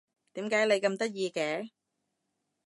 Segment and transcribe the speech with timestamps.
[0.33, 1.69] 點解你咁得意嘅？